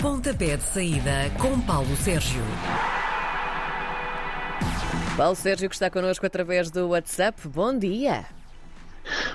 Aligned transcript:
Pontapé 0.00 0.56
de 0.56 0.62
saída 0.62 1.28
com 1.40 1.60
Paulo 1.62 1.96
Sérgio. 1.96 2.40
Paulo 5.16 5.34
Sérgio, 5.34 5.68
que 5.68 5.74
está 5.74 5.90
connosco 5.90 6.24
através 6.24 6.70
do 6.70 6.90
WhatsApp. 6.90 7.48
Bom 7.48 7.76
dia. 7.76 8.24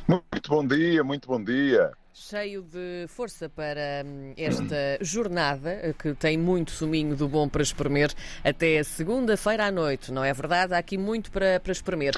Muito 0.07 0.49
bom 0.49 0.65
dia, 0.65 1.03
muito 1.03 1.27
bom 1.27 1.43
dia. 1.43 1.91
Cheio 2.13 2.61
de 2.61 3.05
força 3.09 3.49
para 3.49 4.05
hum, 4.05 4.33
esta 4.37 4.97
jornada, 5.01 5.93
que 6.01 6.13
tem 6.13 6.37
muito 6.37 6.71
suminho 6.71 7.13
do 7.13 7.27
bom 7.27 7.49
para 7.49 7.61
espremer 7.61 8.13
até 8.41 8.81
segunda-feira 8.83 9.65
à 9.65 9.71
noite, 9.71 10.13
não 10.13 10.23
é 10.23 10.31
verdade? 10.31 10.73
Há 10.73 10.77
aqui 10.77 10.97
muito 10.97 11.29
para, 11.29 11.59
para 11.59 11.73
espremer. 11.73 12.13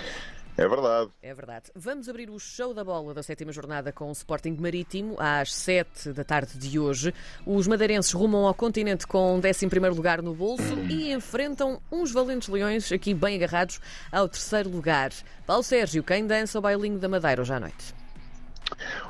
É 0.57 0.67
verdade. 0.67 1.11
É 1.21 1.33
verdade. 1.33 1.71
Vamos 1.75 2.07
abrir 2.07 2.29
o 2.29 2.39
show 2.39 2.73
da 2.73 2.83
bola 2.83 3.13
da 3.13 3.21
sétima 3.21 3.51
jornada 3.51 3.91
com 3.91 4.07
o 4.07 4.11
Sporting 4.13 4.55
Marítimo 4.59 5.15
às 5.19 5.53
7 5.53 6.13
da 6.13 6.23
tarde 6.23 6.57
de 6.57 6.79
hoje. 6.79 7.13
Os 7.45 7.67
madeirenses 7.67 8.11
rumam 8.13 8.47
ao 8.47 8.53
continente 8.53 9.05
com 9.05 9.35
11 9.37 9.65
lugar 9.93 10.21
no 10.21 10.33
bolso 10.33 10.79
e 10.89 11.11
enfrentam 11.11 11.81
uns 11.91 12.11
valentes 12.11 12.47
leões 12.47 12.91
aqui 12.91 13.13
bem 13.13 13.35
agarrados 13.35 13.81
ao 14.11 14.29
terceiro 14.29 14.69
lugar. 14.69 15.11
Paulo 15.45 15.63
Sérgio, 15.63 16.03
quem 16.03 16.25
dança 16.25 16.57
o 16.57 16.61
bailinho 16.61 16.99
da 16.99 17.09
Madeira 17.09 17.41
hoje 17.41 17.53
à 17.53 17.59
noite? 17.59 18.04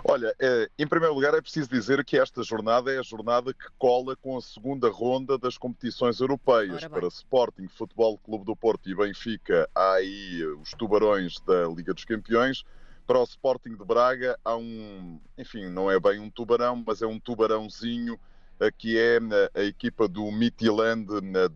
Olha, 0.04 0.36
eh, 0.40 0.70
em 0.78 0.88
primeiro 0.88 1.14
lugar 1.14 1.34
é 1.34 1.42
preciso 1.42 1.70
dizer 1.70 2.04
que 2.06 2.18
esta 2.18 2.44
jornada 2.44 2.92
é 2.92 3.00
a 3.00 3.04
jornada 3.04 3.54
que 3.54 3.66
cola 3.78 4.16
com 4.16 4.38
a 4.38 4.42
segunda 4.42 4.90
ronda 4.90 5.38
das 5.38 5.58
competições 5.58 6.20
europeias. 6.20 6.86
Para 6.88 7.08
Sporting, 7.08 7.68
Futebol 7.68 8.18
Clube 8.18 8.46
do 8.46 8.56
Porto 8.56 8.90
e 8.90 8.96
Benfica 8.96 9.68
há 9.74 9.94
aí 9.94 10.42
eh, 10.42 10.48
os 10.62 10.72
tubarões 10.72 11.40
da 11.42 11.68
Liga 11.68 11.94
dos 11.94 12.06
Campeões. 12.06 12.64
Para 13.08 13.20
o 13.20 13.24
Sporting 13.24 13.76
de 13.76 13.86
Braga 13.86 14.38
há 14.44 14.56
um, 14.56 15.20
enfim, 15.38 15.70
não 15.70 15.90
é 15.90 16.00
bem 16.00 16.20
um 16.20 16.30
tubarão, 16.30 16.84
mas 16.86 17.02
é 17.02 17.08
um 17.08 17.20
tubarãozinho 17.20 18.20
eh, 18.60 18.72
que 18.72 18.98
é 18.98 19.20
a 19.54 19.64
equipa 19.64 20.08
do 20.08 20.32
Midtjylland 20.32 21.08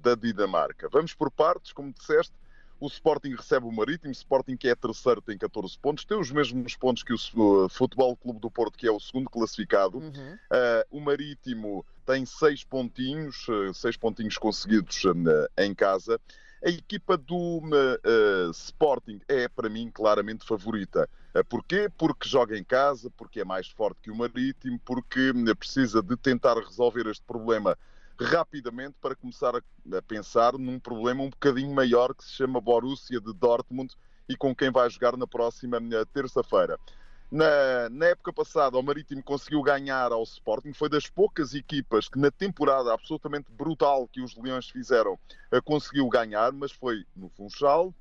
da 0.02 0.16
Dinamarca. 0.16 0.90
Vamos 0.92 1.14
por 1.14 1.32
partes, 1.32 1.72
como 1.72 1.94
disseste. 1.94 2.34
O 2.80 2.88
Sporting 2.88 3.36
recebe 3.36 3.66
o 3.66 3.72
Marítimo, 3.72 4.10
o 4.10 4.12
Sporting 4.12 4.56
que 4.56 4.70
é 4.70 4.76
terceiro 4.76 5.22
tem 5.22 5.38
14 5.38 5.78
pontos, 5.78 6.06
tem 6.06 6.18
os 6.18 6.32
mesmos 6.32 6.76
pontos 6.78 7.04
que 7.04 7.14
o 7.14 7.70
Futebol 7.70 8.16
Clube 8.16 8.40
do 8.40 8.50
Porto, 8.50 8.78
que 8.78 8.88
é 8.88 8.92
o 8.92 9.00
segundo 9.00 9.30
classificado. 9.30 9.98
Uhum. 9.98 10.34
Uh, 10.34 10.98
o 10.98 11.02
Marítimo 11.02 11.86
tem 12.06 12.26
seis 12.26 12.64
pontinhos, 12.64 13.48
uh, 13.50 13.74
seis 13.74 13.98
pontinhos 13.98 14.38
conseguidos 14.38 15.04
uh, 15.04 15.16
em 15.58 15.76
casa. 15.76 16.20
A 16.64 16.70
equipa 16.70 17.18
do 17.18 17.62
Sporting 18.52 19.22
é, 19.30 19.48
para 19.48 19.70
mim, 19.70 19.90
claramente 19.90 20.46
favorita. 20.46 21.10
Porquê? 21.48 21.90
Porque 21.98 22.28
joga 22.28 22.58
em 22.58 22.66
casa, 22.66 23.10
porque 23.12 23.40
é 23.40 23.46
mais 23.46 23.70
forte 23.70 24.02
que 24.02 24.12
o 24.12 24.16
Marítimo, 24.16 24.78
porque 24.84 25.32
precisa 25.58 26.02
de 26.02 26.18
tentar 26.18 26.58
resolver 26.58 27.08
este 27.08 27.24
problema 27.26 27.78
rapidamente 28.20 28.96
para 29.02 29.16
começar 29.16 29.56
a, 29.56 29.98
a, 29.98 30.02
pensar 30.02 30.54
num 30.58 30.80
problema 30.80 31.24
um 31.24 31.30
bocadinho 31.30 31.74
maior 31.74 32.14
que 32.14 32.24
se 32.24 32.32
chama 32.32 32.60
Borussia 32.60 33.20
de 33.20 33.34
Dortmund 33.34 33.96
e 34.28 34.36
com 34.36 34.56
quem 34.56 34.72
vai 34.72 34.90
jogar 34.90 35.18
na 35.18 35.26
próxima 35.26 35.80
terça-feira. 36.14 36.78
Na, 37.32 37.90
na, 37.92 38.08
época 38.08 38.34
passada, 38.34 38.78
o 38.78 38.82
Marítimo 38.82 39.22
conseguiu 39.22 39.62
ganhar 39.62 40.12
ao 40.12 40.24
Sporting. 40.24 40.74
Foi 40.74 40.90
das 40.90 41.08
poucas 41.08 41.54
equipas 41.54 42.10
que, 42.10 42.18
na 42.18 42.32
temporada 42.32 42.92
absolutamente 42.92 43.52
brutal 43.52 44.08
que 44.08 44.20
os 44.20 44.36
Leões 44.36 44.68
fizeram, 44.70 45.18
eh, 45.52 45.62
conseguiu 45.62 46.08
ganhar, 46.10 46.52
mas 46.52 46.72
foi 46.72 47.06
no 47.16 47.30
Funchal 47.30 47.94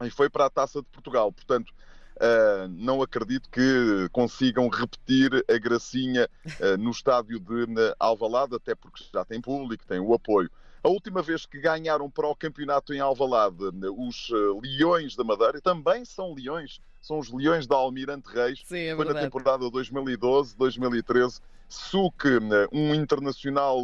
e 0.00 0.10
foi 0.10 0.28
para 0.28 0.46
a 0.46 0.50
Taça 0.50 0.82
de 0.82 0.88
Portugal. 0.88 1.32
Portanto, 1.32 1.72
Uh, 2.16 2.68
não 2.68 3.02
acredito 3.02 3.48
que 3.50 4.08
consigam 4.12 4.68
repetir 4.68 5.44
a 5.48 5.58
gracinha 5.58 6.28
uh, 6.46 6.76
no 6.78 6.90
estádio 6.90 7.40
de 7.40 7.66
Alvalade, 7.98 8.54
até 8.54 8.74
porque 8.74 9.04
já 9.12 9.24
tem 9.24 9.40
público, 9.40 9.84
tem 9.86 9.98
o 9.98 10.14
apoio. 10.14 10.50
A 10.84 10.88
última 10.88 11.22
vez 11.22 11.46
que 11.46 11.60
ganharam 11.60 12.10
para 12.10 12.26
o 12.28 12.34
campeonato 12.34 12.92
em 12.92 12.98
Alvalade 12.98 13.56
os 13.96 14.30
Leões 14.60 15.14
da 15.14 15.22
Madeira, 15.22 15.60
também 15.60 16.04
são 16.04 16.34
Leões, 16.34 16.80
são 17.00 17.20
os 17.20 17.32
Leões 17.32 17.68
da 17.68 17.76
Almirante 17.76 18.28
Reis, 18.28 18.62
Sim, 18.64 18.86
é 18.86 18.96
foi 18.96 19.04
na 19.04 19.14
temporada 19.14 19.64
2012-2013. 19.66 21.40
Suk, 21.68 22.28
um 22.70 22.94
internacional 22.94 23.78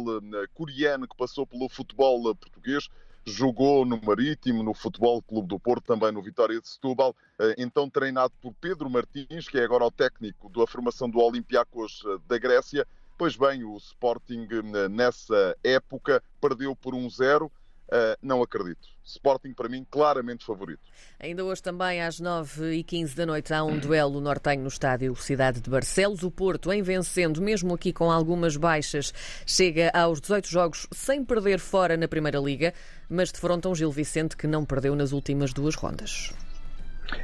coreano 0.53 1.07
que 1.07 1.17
passou 1.17 1.47
pelo 1.47 1.67
futebol 1.67 2.35
português, 2.35 2.87
jogou 3.25 3.85
no 3.85 3.99
Marítimo, 4.01 4.63
no 4.63 4.73
Futebol 4.73 5.21
Clube 5.21 5.47
do 5.47 5.59
Porto, 5.59 5.85
também 5.85 6.11
no 6.11 6.21
Vitória 6.21 6.59
de 6.59 6.67
Setúbal, 6.67 7.15
eh, 7.39 7.55
então 7.57 7.89
treinado 7.89 8.33
por 8.41 8.53
Pedro 8.53 8.89
Martins, 8.89 9.47
que 9.47 9.57
é 9.57 9.63
agora 9.63 9.85
o 9.85 9.91
técnico 9.91 10.49
da 10.49 10.65
formação 10.65 11.09
do 11.09 11.19
Olympiacos 11.19 12.03
eh, 12.05 12.17
da 12.27 12.37
Grécia. 12.37 12.87
Pois 13.17 13.35
bem, 13.35 13.63
o 13.63 13.75
Sporting 13.77 14.47
eh, 14.51 14.89
nessa 14.89 15.55
época 15.63 16.23
perdeu 16.41 16.75
por 16.75 16.93
1-0. 16.93 17.51
Uh, 17.89 18.15
não 18.21 18.43
acredito. 18.43 18.87
Sporting, 19.03 19.53
para 19.53 19.67
mim, 19.67 19.85
claramente 19.89 20.45
favorito. 20.45 20.81
Ainda 21.19 21.43
hoje 21.43 21.63
também, 21.63 22.01
às 22.01 22.21
9h15 22.21 23.15
da 23.15 23.25
noite, 23.25 23.51
há 23.51 23.63
um 23.63 23.79
duelo 23.79 24.21
nortenho 24.21 24.61
no 24.61 24.67
estádio 24.67 25.15
Cidade 25.15 25.59
de 25.59 25.69
Barcelos. 25.69 26.21
O 26.21 26.29
Porto, 26.29 26.71
em 26.71 26.83
vencendo, 26.83 27.41
mesmo 27.41 27.73
aqui 27.73 27.91
com 27.91 28.11
algumas 28.11 28.55
baixas, 28.55 29.11
chega 29.47 29.89
aos 29.95 30.21
18 30.21 30.47
jogos 30.47 30.87
sem 30.91 31.25
perder 31.25 31.57
fora 31.57 31.97
na 31.97 32.07
Primeira 32.07 32.37
Liga, 32.37 32.73
mas 33.09 33.31
defronta 33.31 33.67
um 33.67 33.73
Gil 33.73 33.91
Vicente 33.91 34.37
que 34.37 34.45
não 34.45 34.63
perdeu 34.63 34.95
nas 34.95 35.11
últimas 35.11 35.51
duas 35.51 35.73
rondas. 35.73 36.31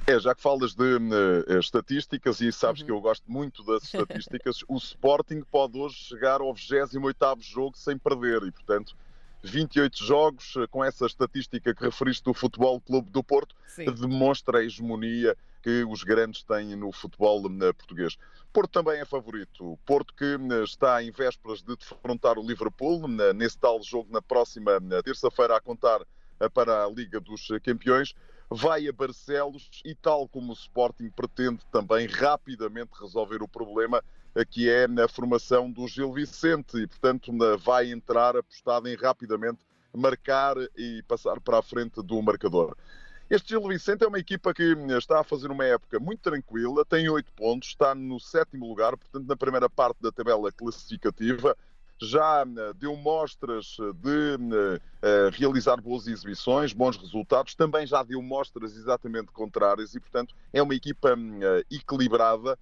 É, 0.08 0.20
já 0.20 0.34
que 0.34 0.42
falas 0.42 0.74
de 0.74 0.96
uh, 0.96 1.59
estatísticas 1.59 2.42
e 2.42 2.52
sabes 2.52 2.82
uhum. 2.82 2.88
que 2.88 2.92
eu 2.92 3.00
gosto 3.00 3.32
muito 3.32 3.64
das 3.64 3.84
estatísticas, 3.94 4.64
o 4.68 4.78
Sporting 4.78 5.44
pode 5.52 5.78
hoje 5.78 5.96
chegar 5.96 6.42
ao 6.42 6.52
28º 6.56 7.42
jogo 7.42 7.78
sem 7.78 7.96
perder 7.96 8.42
e, 8.42 8.52
portanto, 8.52 8.96
28 9.45 10.03
jogos, 10.03 10.56
eh, 10.57 10.67
com 10.67 10.83
essa 10.83 11.06
estatística 11.06 11.73
que 11.73 11.83
referiste 11.83 12.23
do 12.23 12.33
Futebol 12.33 12.81
Clube 12.81 13.09
do 13.09 13.23
Porto, 13.23 13.56
Sim. 13.67 13.85
demonstra 13.91 14.59
a 14.59 14.63
hegemonia 14.63 15.35
que 15.61 15.83
os 15.83 16.03
grandes 16.03 16.44
têm 16.44 16.75
no 16.75 16.91
futebol 16.91 17.45
eh, 17.45 17.73
português. 17.73 18.17
Porto 18.51 18.72
também 18.72 19.00
é 19.00 19.05
favorito. 19.05 19.78
Porto 19.85 20.13
que 20.13 20.25
eh, 20.25 20.63
está 20.63 21.01
em 21.03 21.11
vésperas 21.11 21.61
de 21.61 21.75
defrontar 21.75 22.38
o 22.38 22.45
Liverpool, 22.45 23.07
nesse 23.07 23.57
tal 23.57 23.81
jogo 23.81 24.11
na 24.11 24.22
próxima 24.22 24.72
terça-feira 25.03 25.55
a 25.57 25.61
contar 25.61 26.01
para 26.53 26.84
a 26.84 26.89
Liga 26.89 27.19
dos 27.19 27.47
Campeões 27.63 28.13
vai 28.50 28.88
a 28.88 28.94
Barcelos 28.94 29.81
e, 29.84 29.95
tal 29.95 30.28
como 30.28 30.51
o 30.51 30.55
Sporting, 30.55 31.09
pretende 31.09 31.66
também 31.72 32.07
rapidamente 32.07 32.91
resolver 33.00 33.41
o 33.41 33.47
problema 33.47 34.03
que 34.44 34.69
é 34.69 34.88
na 34.88 35.07
formação 35.07 35.72
do 35.72 35.88
Gil 35.88 36.12
Vicente 36.12 36.78
e, 36.78 36.88
portanto, 36.88 37.31
vai 37.59 37.91
entrar 37.91 38.35
apostado 38.35 38.88
em 38.90 38.96
rapidamente 38.96 39.59
marcar 39.94 40.56
e 40.75 41.01
passar 41.07 41.40
para 41.40 41.59
a 41.59 41.62
frente 41.62 42.01
do 42.01 42.22
marcador. 42.22 42.75
Este 43.29 43.50
Gil 43.50 43.68
Vicente 43.68 44.03
é 44.03 44.07
uma 44.07 44.19
equipa 44.19 44.53
que 44.53 44.75
está 44.97 45.19
a 45.22 45.23
fazer 45.23 45.50
uma 45.50 45.66
época 45.66 46.00
muito 46.00 46.19
tranquila, 46.19 46.85
tem 46.85 47.09
oito 47.09 47.31
pontos, 47.34 47.69
está 47.69 47.96
no 47.96 48.19
sétimo 48.19 48.68
lugar, 48.68 48.96
portanto, 48.96 49.25
na 49.25 49.35
primeira 49.35 49.68
parte 49.68 50.00
da 50.00 50.12
tabela 50.12 50.52
classificativa, 50.52 51.57
já 52.00 52.44
eh, 52.44 52.73
deu 52.75 52.96
mostras 52.96 53.78
de 53.96 54.35
uh, 54.35 55.29
realizar 55.31 55.78
boas 55.78 56.07
exibições, 56.07 56.73
bons 56.73 56.97
resultados, 56.97 57.56
também 57.56 57.88
já 57.88 58.03
deu 58.03 58.22
mostras 58.22 58.75
exatamente 58.75 59.31
contrárias 59.31 59.96
e, 59.96 60.00
portanto, 60.00 60.35
é 60.53 60.62
uma 60.62 60.75
equipa 60.75 61.16
equilibrada. 61.72 62.59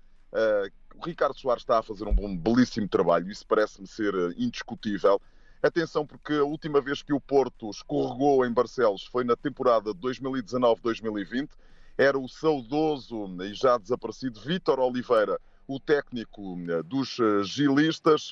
O 0.96 1.06
Ricardo 1.06 1.38
Soares 1.38 1.64
está 1.64 1.80
a 1.80 1.84
fazer 1.84 2.06
um 2.08 2.14
bom, 2.14 2.36
belíssimo 2.36 2.88
trabalho, 2.88 3.30
isso 3.30 3.46
parece-me 3.48 3.88
ser 3.88 4.14
indiscutível. 4.38 5.22
Atenção, 5.62 6.06
porque 6.06 6.34
a 6.34 6.44
última 6.44 6.82
vez 6.82 7.02
que 7.02 7.14
o 7.14 7.22
Porto 7.22 7.70
escorregou 7.70 8.46
em 8.46 8.52
Barcelos 8.52 9.06
foi 9.06 9.24
na 9.24 9.36
temporada 9.36 9.94
2019-2020. 9.94 11.50
Era 11.98 12.20
o 12.20 12.28
saudoso 12.28 13.28
e 13.44 13.54
já 13.54 13.78
desaparecido 13.78 14.42
Vítor 14.42 14.80
Oliveira, 14.80 15.40
o 15.68 15.80
técnico 15.80 16.58
dos 16.86 17.18
gilistas 17.46 18.30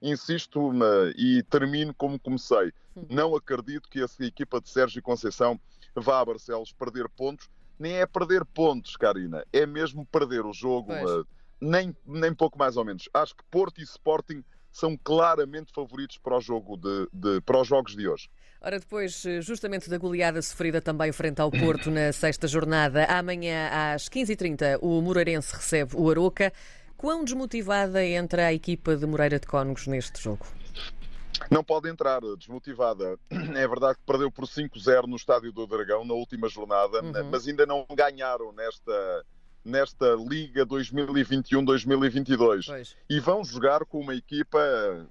insisto 0.00 0.72
e 1.16 1.42
termino 1.44 1.92
como 1.94 2.18
comecei. 2.18 2.72
Não 3.08 3.34
acredito 3.34 3.88
que 3.88 4.02
essa 4.02 4.24
equipa 4.24 4.60
de 4.60 4.68
Sérgio 4.68 5.02
Conceição 5.02 5.60
vá 5.94 6.20
a 6.20 6.24
Barcelos 6.24 6.72
perder 6.72 7.08
pontos. 7.08 7.48
Nem 7.78 7.94
é 7.94 8.06
perder 8.06 8.44
pontos, 8.44 8.96
Karina, 8.96 9.44
é 9.52 9.64
mesmo 9.64 10.04
perder 10.06 10.44
o 10.44 10.52
jogo, 10.52 10.92
uh, 10.92 11.24
nem, 11.60 11.96
nem 12.06 12.34
pouco 12.34 12.58
mais 12.58 12.76
ou 12.76 12.84
menos. 12.84 13.08
Acho 13.12 13.34
que 13.34 13.44
Porto 13.50 13.80
e 13.80 13.84
Sporting 13.84 14.42
são 14.72 14.96
claramente 14.96 15.72
favoritos 15.72 16.18
para, 16.18 16.36
o 16.36 16.40
jogo 16.40 16.76
de, 16.76 17.08
de, 17.12 17.40
para 17.40 17.60
os 17.60 17.66
jogos 17.66 17.96
de 17.96 18.08
hoje. 18.08 18.28
Ora, 18.60 18.78
depois, 18.78 19.22
justamente 19.40 19.88
da 19.88 19.98
goleada 19.98 20.42
sofrida 20.42 20.80
também 20.80 21.12
frente 21.12 21.40
ao 21.40 21.50
Porto 21.50 21.90
na 21.90 22.12
sexta 22.12 22.48
jornada, 22.48 23.04
amanhã 23.04 23.68
às 23.94 24.08
15h30 24.08 24.78
o 24.80 25.00
Moreirense 25.00 25.54
recebe 25.54 25.92
o 25.96 26.10
Aroca. 26.10 26.52
Quão 26.96 27.24
desmotivada 27.24 28.04
entra 28.04 28.46
a 28.46 28.52
equipa 28.52 28.96
de 28.96 29.06
Moreira 29.06 29.38
de 29.38 29.46
Cónegos 29.46 29.86
neste 29.86 30.20
jogo? 30.20 30.44
Não 31.50 31.62
pode 31.62 31.88
entrar 31.88 32.20
desmotivada. 32.36 33.18
É 33.54 33.66
verdade 33.66 33.98
que 33.98 34.04
perdeu 34.04 34.30
por 34.30 34.44
5-0 34.44 35.06
no 35.06 35.16
Estádio 35.16 35.52
do 35.52 35.66
Dragão 35.66 36.04
na 36.04 36.14
última 36.14 36.48
jornada, 36.48 37.02
uhum. 37.02 37.30
mas 37.30 37.46
ainda 37.46 37.64
não 37.64 37.86
ganharam 37.94 38.52
nesta, 38.52 39.24
nesta 39.64 40.14
Liga 40.14 40.64
2021-2022. 40.66 42.94
E 43.08 43.20
vão 43.20 43.44
jogar 43.44 43.84
com 43.84 44.00
uma 44.00 44.14
equipa. 44.14 44.58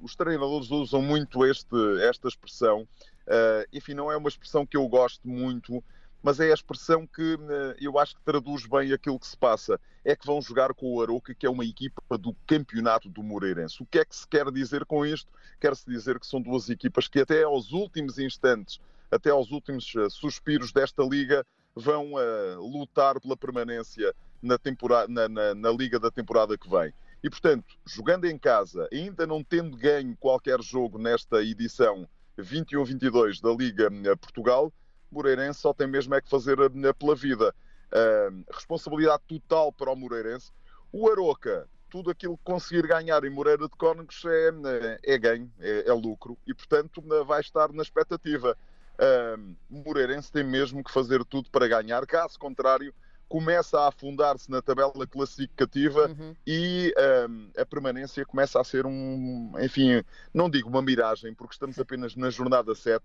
Os 0.02 0.16
treinadores 0.16 0.72
usam 0.72 1.02
muito 1.02 1.46
este, 1.46 1.76
esta 2.02 2.28
expressão. 2.28 2.88
Uh, 3.28 3.68
enfim, 3.74 3.94
não 3.94 4.12
é 4.12 4.18
uma 4.18 4.30
expressão 4.30 4.66
que 4.66 4.78
eu 4.78 4.88
gosto 4.88 5.28
muito, 5.28 5.84
mas 6.24 6.40
é 6.40 6.50
a 6.50 6.54
expressão 6.54 7.06
que 7.06 7.36
uh, 7.36 7.76
eu 7.80 8.00
acho 8.00 8.16
que 8.16 8.22
traduz 8.22 8.66
bem 8.66 8.94
aquilo 8.94 9.20
que 9.20 9.28
se 9.28 9.38
passa. 9.38 9.80
É 10.04 10.16
que 10.16 10.26
vão 10.26 10.42
jogar 10.42 10.74
com 10.74 10.94
o 10.94 11.02
Aroca, 11.02 11.36
que 11.36 11.46
é 11.46 11.50
uma 11.50 11.66
equipa 11.66 12.18
do 12.18 12.34
campeonato 12.48 13.10
do 13.10 13.22
Moreirense. 13.22 13.84
O 13.84 13.86
que 13.86 14.00
é 14.00 14.06
que 14.06 14.16
se 14.16 14.28
quer 14.28 14.50
dizer 14.52 14.86
com 14.86 15.06
isto? 15.06 15.30
Quer-se 15.60 15.86
dizer 15.86 16.20
que 16.20 16.26
são 16.26 16.42
duas 16.42 16.70
equipas 16.70 17.08
que 17.08 17.20
até 17.20 17.44
aos 17.44 17.74
últimos 17.74 18.18
instantes, 18.18 18.80
até 19.12 19.30
aos 19.30 19.52
últimos 19.52 19.94
uh, 19.96 20.10
suspiros 20.10 20.72
desta 20.72 21.04
liga, 21.04 21.46
vão 21.78 22.12
lutar 22.60 23.20
pela 23.20 23.38
permanência 23.38 24.14
na, 24.42 24.58
temporada, 24.58 25.08
na, 25.12 25.28
na, 25.28 25.56
na 25.56 25.72
liga 25.72 26.00
da 26.00 26.12
temporada 26.12 26.58
que 26.58 26.70
vem. 26.70 26.94
E, 27.24 27.30
portanto, 27.30 27.76
jogando 27.86 28.26
em 28.26 28.38
casa, 28.38 28.88
ainda 28.92 29.26
não 29.26 29.44
tendo 29.44 29.76
ganho 29.76 30.16
qualquer 30.18 30.62
jogo 30.62 30.98
nesta 30.98 31.42
edição 31.42 32.08
21-22 32.38 33.42
da 33.42 33.52
Liga 33.52 33.90
eh, 33.92 34.16
Portugal, 34.16 34.72
Moreirense 35.12 35.60
só 35.60 35.74
tem 35.74 35.88
mesmo 35.88 36.14
é 36.14 36.22
que 36.22 36.30
fazer 36.30 36.58
eh, 36.60 36.94
pela 36.94 37.16
vida. 37.16 37.54
Uh, 37.88 38.44
responsabilidade 38.52 39.24
total 39.28 39.72
para 39.72 39.92
o 39.92 39.96
Moreirense. 39.96 40.52
O 40.92 41.10
Aroca, 41.10 41.70
tudo 41.90 42.12
aquilo 42.12 42.38
que 42.38 42.44
conseguir 42.44 42.86
ganhar 42.86 43.24
em 43.24 43.30
Moreira 43.30 43.64
de 43.64 43.76
Cónegos 43.78 44.24
é, 44.26 45.00
é 45.04 45.18
ganho, 45.18 45.50
é, 45.60 45.88
é, 45.88 45.94
lucro 45.94 46.38
e, 46.46 46.54
portanto, 46.54 47.02
vai 47.26 47.40
estar 47.40 47.72
na 47.72 47.82
expectativa. 47.82 48.58
Uh, 49.00 49.56
Moreirense 49.70 50.32
tem 50.32 50.44
mesmo 50.44 50.84
que 50.84 50.92
fazer 50.92 51.24
tudo 51.26 51.50
para 51.52 51.68
ganhar, 51.68 52.06
caso 52.06 52.40
contrário, 52.40 52.94
começa 53.28 53.80
a 53.80 53.90
afundar-se 53.90 54.50
na 54.50 54.62
tabela 54.62 55.06
classificativa 55.06 56.08
uhum. 56.08 56.36
e 56.46 56.94
um, 57.30 57.50
a 57.62 57.66
permanência 57.66 58.26
começa 58.26 58.60
a 58.60 58.64
ser 58.64 58.86
um, 58.86 59.52
enfim, 59.60 60.04
não 60.34 60.50
digo 60.50 60.70
uma 60.70 60.82
miragem, 60.82 61.34
porque 61.34 61.54
estamos 61.54 61.78
apenas 61.78 62.16
na 62.16 62.30
jornada 62.30 62.74
7, 62.74 63.04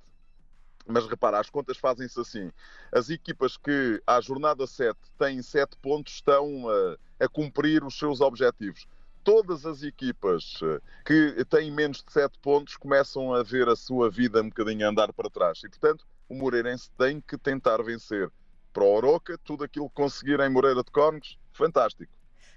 mas 0.86 1.06
repara, 1.06 1.38
as 1.38 1.50
contas 1.50 1.76
fazem-se 1.76 2.20
assim. 2.20 2.50
As 2.92 3.10
equipas 3.10 3.56
que 3.56 4.02
à 4.06 4.20
jornada 4.20 4.66
7 4.66 4.96
têm 5.18 5.42
7 5.42 5.76
pontos 5.80 6.14
estão 6.14 6.68
a, 6.68 7.24
a 7.24 7.28
cumprir 7.28 7.84
os 7.84 7.98
seus 7.98 8.20
objetivos. 8.20 8.86
Todas 9.24 9.64
as 9.64 9.82
equipas 9.82 10.58
eh, 10.62 10.80
que 11.04 11.44
têm 11.44 11.70
menos 11.70 12.02
de 12.02 12.12
7 12.12 12.38
pontos 12.40 12.76
começam 12.76 13.32
a 13.32 13.42
ver 13.42 13.68
a 13.68 13.76
sua 13.76 14.10
vida 14.10 14.40
um 14.40 14.48
bocadinho 14.48 14.86
a 14.86 14.90
andar 14.90 15.12
para 15.12 15.30
trás. 15.30 15.58
E, 15.64 15.68
portanto, 15.68 16.04
o 16.28 16.34
Moreirense 16.34 16.90
tem 16.98 17.20
que 17.20 17.38
tentar 17.38 17.82
vencer 17.82 18.30
para 18.72 18.84
o 18.84 18.92
Oroca, 18.92 19.38
tudo 19.44 19.64
aquilo 19.64 19.88
que 19.88 19.94
conseguir 19.94 20.40
em 20.40 20.48
Moreira 20.48 20.82
de 20.82 20.90
Cónegos, 20.90 21.38
fantástico. 21.52 22.12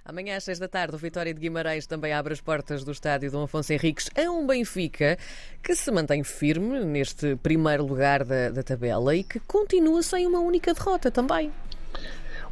Amanhã 0.07 0.37
às 0.37 0.43
seis 0.43 0.59
da 0.59 0.67
tarde, 0.67 0.95
o 0.95 0.99
Vitória 0.99 1.33
de 1.33 1.39
Guimarães 1.39 1.87
também 1.87 2.13
abre 2.13 2.31
as 2.31 2.39
portas 2.39 2.83
do 2.83 2.91
estádio 2.91 3.31
Dom 3.31 3.43
Afonso 3.43 3.73
Henriques 3.73 4.07
a 4.15 4.29
um 4.29 4.45
Benfica 4.45 5.17
que 5.63 5.75
se 5.75 5.89
mantém 5.89 6.23
firme 6.23 6.85
neste 6.85 7.35
primeiro 7.37 7.83
lugar 7.83 8.23
da, 8.23 8.51
da 8.51 8.61
tabela 8.61 9.15
e 9.15 9.23
que 9.23 9.39
continua 9.39 10.03
sem 10.03 10.27
uma 10.27 10.39
única 10.39 10.75
derrota 10.75 11.09
também. 11.09 11.51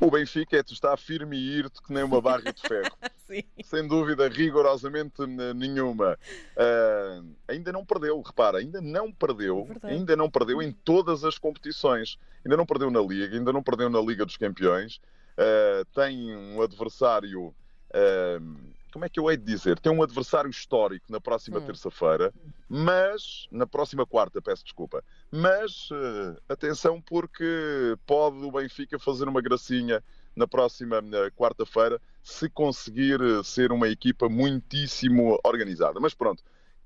O 0.03 0.11
Benfica 0.11 0.57
é 0.57 0.59
está 0.59 0.97
firme 0.97 1.38
e 1.38 1.59
irto 1.59 1.81
que 1.81 1.94
nem 1.94 2.03
uma 2.03 2.19
barra 2.19 2.51
de 2.51 2.61
ferro. 2.61 2.91
Sem 3.63 3.88
dúvida, 3.88 4.27
rigorosamente 4.27 5.25
nenhuma. 5.55 6.19
Uh, 6.57 7.25
ainda 7.47 7.71
não 7.71 7.85
perdeu, 7.85 8.19
repara, 8.19 8.57
ainda 8.57 8.81
não 8.81 9.13
perdeu, 9.13 9.65
é 9.81 9.91
ainda 9.91 10.17
não 10.17 10.29
perdeu 10.29 10.61
em 10.61 10.73
todas 10.73 11.23
as 11.23 11.38
competições. 11.38 12.19
Ainda 12.44 12.57
não 12.57 12.65
perdeu 12.65 12.91
na 12.91 13.00
Liga, 13.00 13.33
ainda 13.33 13.53
não 13.53 13.63
perdeu 13.63 13.89
na 13.89 14.01
Liga 14.01 14.25
dos 14.25 14.35
Campeões. 14.35 14.97
Uh, 15.38 15.85
tem 15.95 16.35
um 16.35 16.61
adversário. 16.61 17.55
Uh, 17.89 18.73
como 18.94 19.06
é 19.06 19.10
que 19.10 19.19
eu 19.19 19.30
hei 19.30 19.36
de 19.36 19.44
dizer? 19.44 19.80
Tem 19.80 19.92
um 19.92 20.04
adversário 20.04 20.51
histórico 20.51 21.12
na 21.12 21.19
próxima 21.19 21.57
hum. 21.57 21.66
terça-feira, 21.66 22.31
mas. 22.69 23.48
Na 23.51 23.66
próxima 23.66 24.06
quarta, 24.06 24.40
peço 24.40 24.63
desculpa. 24.63 25.04
Mas 25.31 25.90
uh, 25.90 26.40
atenção, 26.48 27.01
porque 27.01 27.98
pode 28.06 28.38
o 28.38 28.51
Benfica 28.51 29.00
fazer 29.00 29.28
uma 29.28 29.42
gracinha 29.42 30.04
na 30.36 30.48
próxima 30.48 31.01
quarta-feira 31.36 32.00
se 32.22 32.48
conseguir 32.48 33.19
uh, 33.19 33.44
ser 33.44 33.72
uma 33.72 33.88
equipa 33.88 34.30
muitíssimo 34.30 35.39
organizada. 35.44 36.00
Mas 36.00 36.13
pronto, 36.13 36.44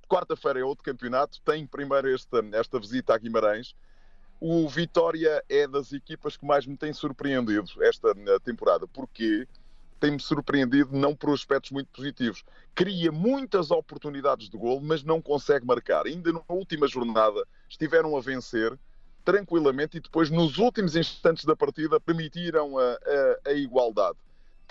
quarta-feira 0.07 0.61
é 0.61 0.63
outro 0.63 0.85
campeonato. 0.85 1.41
Tem 1.41 1.67
primeiro 1.67 2.09
esta, 2.09 2.41
esta 2.53 2.79
visita 2.79 3.13
a 3.13 3.17
Guimarães. 3.17 3.75
O 4.39 4.69
Vitória 4.69 5.43
é 5.49 5.67
das 5.67 5.91
equipas 5.91 6.37
que 6.37 6.45
mais 6.45 6.65
me 6.65 6.77
tem 6.77 6.93
surpreendido 6.93 7.69
esta 7.83 8.15
temporada. 8.39 8.87
Porquê? 8.87 9.45
Tem-me 9.99 10.19
surpreendido 10.19 10.95
não 10.95 11.15
por 11.15 11.33
aspectos 11.33 11.71
muito 11.71 11.89
positivos. 11.91 12.43
Cria 12.75 13.11
muitas 13.11 13.71
oportunidades 13.71 14.49
de 14.49 14.57
gol, 14.57 14.79
mas 14.81 15.03
não 15.03 15.21
consegue 15.21 15.65
marcar. 15.65 16.05
Ainda 16.05 16.31
na 16.31 16.41
última 16.47 16.87
jornada 16.87 17.43
estiveram 17.69 18.15
a 18.15 18.21
vencer 18.21 18.77
tranquilamente 19.25 19.97
e 19.97 19.99
depois, 19.99 20.29
nos 20.29 20.57
últimos 20.57 20.95
instantes 20.95 21.43
da 21.43 21.55
partida, 21.55 21.99
permitiram 21.99 22.77
a, 22.77 22.93
a, 23.45 23.49
a 23.49 23.53
igualdade. 23.53 24.17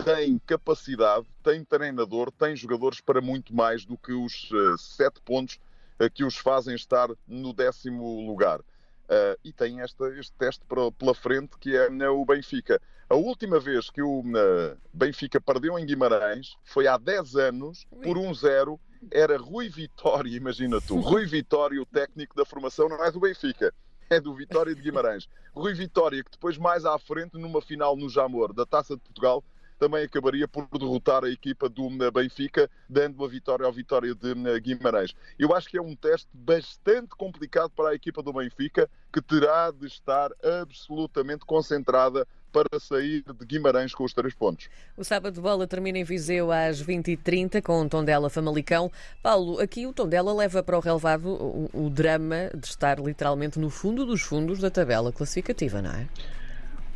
Tem 0.02 0.38
capacidade, 0.46 1.26
tem 1.43 1.64
treinador, 1.64 2.31
tem 2.31 2.56
jogadores 2.56 3.00
para 3.00 3.20
muito 3.20 3.55
mais 3.55 3.84
do 3.84 3.99
que 3.99 4.12
os 4.12 4.50
uh, 4.50 4.79
sete 4.79 5.20
pontos 5.22 5.58
uh, 6.00 6.11
que 6.11 6.25
os 6.25 6.37
fazem 6.37 6.75
estar 6.75 7.11
no 7.26 7.52
décimo 7.52 8.26
lugar. 8.26 8.61
Uh, 9.06 9.38
e 9.44 9.53
tem 9.53 9.81
esta, 9.81 10.08
este 10.19 10.32
teste 10.32 10.64
pela 10.99 11.14
frente 11.14 11.56
que 11.58 11.76
é 11.76 12.08
o 12.08 12.25
Benfica. 12.25 12.81
A 13.08 13.14
última 13.14 13.61
vez 13.61 13.88
que 13.88 14.03
o 14.03 14.20
uh, 14.20 14.76
Benfica 14.93 15.41
perdeu 15.41 15.79
em 15.79 15.87
Guimarães 15.87 16.56
foi 16.64 16.88
há 16.88 16.99
10 16.99 17.37
anos, 17.37 17.87
por 18.03 18.17
1-0. 18.17 18.79
Era 19.12 19.38
Rui 19.38 19.69
Vitória, 19.69 20.31
imagina 20.37 20.81
tu. 20.81 20.99
Rui 20.99 21.25
Vitória, 21.25 21.81
o 21.81 21.87
técnico 21.87 22.35
da 22.35 22.44
formação, 22.44 22.88
não 22.88 23.05
é 23.05 23.12
do 23.12 23.20
Benfica, 23.20 23.73
é 24.11 24.20
do 24.20 24.35
Vitória 24.35 24.75
de 24.75 24.82
Guimarães. 24.82 25.29
Rui 25.55 25.73
Vitória, 25.73 26.23
que 26.25 26.32
depois, 26.32 26.58
mais 26.58 26.85
à 26.85 26.99
frente, 26.99 27.38
numa 27.38 27.62
final 27.62 27.97
no 27.97 28.11
Jamor 28.11 28.53
da 28.53 28.67
Taça 28.67 28.97
de 28.97 29.03
Portugal, 29.03 29.44
também 29.78 30.05
acabaria 30.05 30.49
por 30.49 30.69
derrotar 30.78 31.25
a 31.25 31.31
equipa 31.31 31.69
do 31.69 31.88
Benfica, 32.12 32.70
dando 32.88 33.17
uma 33.17 33.28
vitória 33.28 33.67
ao 33.67 33.73
Vitória 33.73 34.14
de 34.14 34.61
Guimarães. 34.61 35.14
Eu 35.38 35.55
acho 35.55 35.69
que 35.69 35.78
é 35.78 35.82
um 35.82 35.94
teste 35.94 36.28
bastante 36.32 37.11
complicado 37.11 37.70
para 37.70 37.90
a 37.90 37.94
equipa 37.94 38.23
do 38.23 38.32
Benfica, 38.32 38.88
que 39.12 39.20
terá 39.20 39.70
de 39.70 39.87
estar 39.87 40.31
absolutamente 40.43 41.44
concentrada 41.44 42.26
para 42.52 42.81
sair 42.81 43.23
de 43.23 43.44
Guimarães 43.44 43.94
com 43.94 44.02
os 44.02 44.14
três 44.14 44.34
pontos. 44.34 44.70
O 44.96 45.05
sábado 45.05 45.34
de 45.34 45.40
bola 45.40 45.67
termina 45.67 45.99
em 45.99 46.05
Viseu 46.05 46.50
às 46.50 46.82
20h30 46.82 47.61
com 47.61 47.82
o 47.82 47.88
Tondela 47.88 48.31
Famalicão. 48.31 48.90
Paulo, 49.22 49.61
aqui 49.61 49.87
o 49.87 49.93
Tondela 49.93 50.32
leva 50.32 50.62
para 50.62 50.79
o 50.79 50.81
relevado 50.81 51.29
o, 51.29 51.70
o 51.75 51.90
drama 51.90 52.50
de 52.55 52.67
estar 52.67 52.98
literalmente 52.98 53.58
no 53.58 53.69
fundo 53.69 54.06
dos 54.06 54.22
fundos 54.22 54.58
da 54.58 54.70
tabela 54.70 55.12
classificativa, 55.12 55.82
não 55.82 55.91
é? 55.91 56.08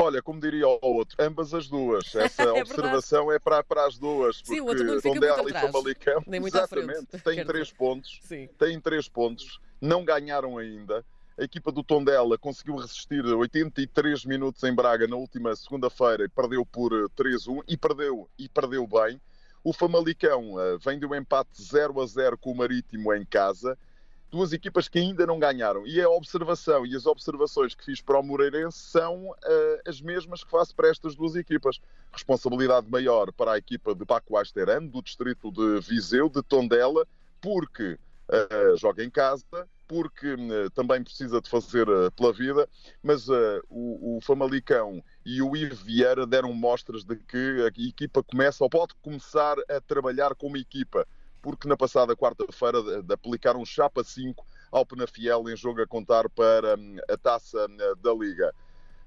Olha, 0.00 0.22
como 0.22 0.40
diria 0.40 0.66
o 0.66 0.78
outro, 0.82 1.16
ambas 1.18 1.52
as 1.52 1.68
duas. 1.68 2.12
Essa 2.16 2.42
é 2.42 2.52
observação 2.52 3.30
é 3.30 3.38
para, 3.38 3.62
para 3.62 3.86
as 3.86 3.98
duas. 3.98 4.40
Porque 4.40 4.54
Sim, 4.54 4.60
o 4.60 4.66
outro 4.66 4.84
não 4.84 4.96
fica 4.96 5.14
Tondela 5.14 5.42
muito 5.42 5.56
e 5.56 5.60
Famalicão, 5.60 6.24
Nem 6.26 6.40
muito 6.40 6.56
exatamente, 6.56 7.06
têm 7.22 7.44
três 7.44 7.72
pontos. 7.72 8.20
Sim. 8.22 8.48
Têm 8.58 8.80
três 8.80 9.08
pontos, 9.08 9.60
não 9.80 10.04
ganharam 10.04 10.56
ainda. 10.56 11.04
A 11.38 11.44
equipa 11.44 11.72
do 11.72 11.82
Tondela 11.82 12.36
conseguiu 12.36 12.76
resistir 12.76 13.24
83 13.24 14.24
minutos 14.26 14.62
em 14.62 14.74
Braga 14.74 15.06
na 15.06 15.16
última 15.16 15.54
segunda-feira 15.56 16.24
e 16.24 16.28
perdeu 16.28 16.66
por 16.66 16.92
3-1 17.16 17.62
e 17.66 17.76
perdeu, 17.76 18.28
e 18.38 18.48
perdeu 18.48 18.86
bem. 18.86 19.20
O 19.62 19.72
Famalicão 19.72 20.54
uh, 20.54 20.78
vem 20.78 20.98
de 20.98 21.06
um 21.06 21.14
empate 21.14 21.62
0 21.62 22.00
a 22.00 22.06
0 22.06 22.38
com 22.38 22.52
o 22.52 22.56
Marítimo 22.56 23.12
em 23.14 23.24
casa. 23.24 23.76
Duas 24.30 24.52
equipas 24.52 24.88
que 24.88 24.98
ainda 24.98 25.26
não 25.26 25.40
ganharam. 25.40 25.84
E 25.86 26.00
a 26.00 26.08
observação 26.08 26.86
e 26.86 26.94
as 26.94 27.04
observações 27.04 27.74
que 27.74 27.84
fiz 27.84 28.00
para 28.00 28.18
o 28.18 28.22
Moreirense 28.22 28.78
são 28.78 29.30
uh, 29.30 29.36
as 29.84 30.00
mesmas 30.00 30.44
que 30.44 30.50
faço 30.50 30.74
para 30.74 30.88
estas 30.88 31.16
duas 31.16 31.34
equipas. 31.34 31.80
Responsabilidade 32.12 32.88
maior 32.88 33.32
para 33.32 33.52
a 33.52 33.58
equipa 33.58 33.92
de 33.92 34.04
Paco 34.04 34.36
Asteran, 34.36 34.86
do 34.86 35.02
distrito 35.02 35.50
de 35.50 35.80
Viseu, 35.80 36.28
de 36.28 36.42
Tondela, 36.42 37.06
porque 37.40 37.98
uh, 38.28 38.76
joga 38.76 39.02
em 39.02 39.10
casa, 39.10 39.68
porque 39.88 40.34
uh, 40.34 40.70
também 40.74 41.02
precisa 41.02 41.40
de 41.40 41.50
fazer 41.50 41.86
pela 42.16 42.32
vida, 42.32 42.68
mas 43.02 43.28
o, 43.68 44.16
o, 44.16 44.20
Famalicão 44.22 45.02
e 45.26 45.42
o 45.42 45.56
Ivo 45.56 45.74
Vieira 45.74 46.24
deram 46.24 46.52
mostras 46.52 47.02
de 47.02 47.16
que 47.16 47.64
a 47.64 47.66
equipa 47.66 48.22
começa 48.22 48.62
ou 48.62 48.70
pode 48.70 48.94
começar 49.02 49.56
a 49.68 49.80
trabalhar 49.80 50.36
como 50.36 50.56
equipa, 50.56 51.04
porque 51.42 51.68
na 51.68 51.76
passada 51.76 52.16
quarta-feira 52.16 53.02
de 53.02 53.14
aplicaram 53.14 53.64
chapa 53.64 54.04
5 54.04 54.44
ao 54.70 54.86
Penafiel 54.86 55.48
em 55.48 55.56
jogo 55.56 55.82
a 55.82 55.86
contar 55.86 56.28
para 56.28 56.76
um, 56.76 56.96
a 57.08 57.16
taça 57.16 57.66
da 58.02 58.12
Liga. 58.12 58.54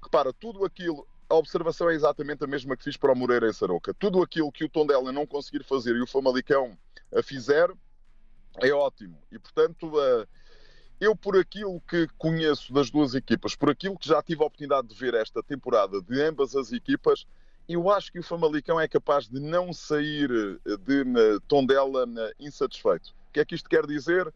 Repara, 0.02 0.32
tudo 0.32 0.64
aquilo, 0.64 1.06
a 1.28 1.34
observação 1.34 1.88
é 1.90 1.94
exatamente 1.94 2.44
a 2.44 2.46
mesma 2.46 2.76
que 2.76 2.84
fiz 2.84 2.96
para 2.96 3.12
o 3.12 3.16
Moreira 3.16 3.48
em 3.48 3.52
Saroca. 3.52 3.94
Tudo 3.94 4.22
aquilo 4.22 4.52
que 4.52 4.64
o 4.64 4.68
Tondela 4.68 5.10
não 5.12 5.26
conseguir 5.26 5.64
fazer 5.64 5.96
e 5.96 6.02
o 6.02 6.06
Famalicão 6.06 6.76
a 7.14 7.22
fizer 7.22 7.70
é 8.60 8.72
ótimo. 8.72 9.18
E, 9.32 9.38
portanto, 9.38 9.88
uh, 9.88 10.26
eu, 11.00 11.16
por 11.16 11.36
aquilo 11.36 11.80
que 11.88 12.06
conheço 12.18 12.72
das 12.72 12.90
duas 12.90 13.14
equipas, 13.14 13.56
por 13.56 13.70
aquilo 13.70 13.98
que 13.98 14.08
já 14.08 14.22
tive 14.22 14.42
a 14.42 14.46
oportunidade 14.46 14.88
de 14.88 14.94
ver 14.94 15.14
esta 15.14 15.42
temporada 15.42 16.00
de 16.00 16.22
ambas 16.22 16.54
as 16.54 16.72
equipas, 16.72 17.26
eu 17.68 17.90
acho 17.90 18.12
que 18.12 18.18
o 18.18 18.22
Famalicão 18.22 18.78
é 18.78 18.86
capaz 18.86 19.28
de 19.28 19.40
não 19.40 19.72
sair 19.72 20.28
de 20.28 21.40
Tondela 21.48 22.06
insatisfeito. 22.38 23.10
O 23.28 23.32
que 23.32 23.40
é 23.40 23.44
que 23.44 23.54
isto 23.54 23.68
quer 23.68 23.86
dizer? 23.86 24.32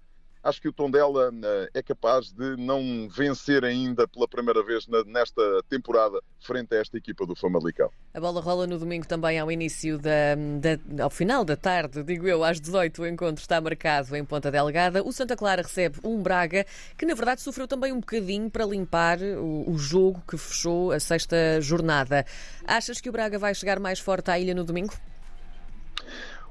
Acho 0.49 0.61
que 0.61 0.69
o 0.69 0.73
Tondela 0.73 1.31
eh, 1.31 1.71
é 1.75 1.83
capaz 1.83 2.33
de 2.33 2.57
não 2.57 3.09
vencer 3.09 3.65
ainda 3.65 4.09
pela 4.09 4.27
primeira 4.27 4.63
vez 4.65 4.87
nesta 5.07 5.43
temporada 5.69 6.21
frente 6.41 6.75
a 6.75 6.81
esta 6.81 6.97
equipa 6.97 7.27
do 7.27 7.37
Famalicão. 7.37 7.91
A 8.15 8.21
bola 8.21 8.41
rola 8.41 8.67
no 8.67 8.79
domingo 8.79 9.07
também 9.07 9.39
ao 9.39 9.53
início 9.53 9.99
da, 9.99 10.35
da, 10.59 11.05
ao 11.05 11.11
final 11.11 11.45
da 11.45 11.57
tarde, 11.57 12.03
digo 12.03 12.27
eu, 12.27 12.43
às 12.43 12.61
18 12.61 13.03
o 13.03 13.07
encontro 13.07 13.43
está 13.43 13.61
marcado 13.61 14.17
em 14.17 14.25
Ponta 14.25 14.51
Delgada. 14.51 15.03
O 15.05 15.13
Santa 15.13 15.37
Clara 15.37 15.63
recebe 15.63 15.99
um 16.03 16.23
Braga 16.23 16.65
que 16.97 17.05
na 17.05 17.15
verdade 17.15 17.43
sofreu 17.43 17.69
também 17.69 17.93
um 17.93 18.01
bocadinho 18.01 18.51
para 18.51 18.65
limpar 18.65 19.19
o, 19.21 19.71
o 19.71 19.79
jogo 19.79 20.23
que 20.27 20.39
fechou 20.39 20.93
a 20.93 20.99
sexta 20.99 21.61
jornada. 21.61 22.25
Achas 22.67 23.01
que 23.01 23.09
o 23.09 23.13
Braga 23.13 23.39
vai 23.39 23.55
chegar 23.55 23.79
mais 23.79 24.01
forte 24.01 24.31
à 24.31 24.39
ilha 24.39 24.55
no 24.55 24.65
domingo? 24.65 24.95